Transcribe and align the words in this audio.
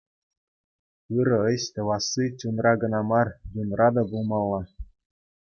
Ырӑ 1.23 1.37
ӗҫ 1.53 1.63
тӑвасси 1.75 2.25
чунра 2.45 2.73
кӑна 2.85 3.01
мар, 3.13 3.27
юнра 3.63 3.87
та 3.99 4.03
пулмалла. 4.15 4.61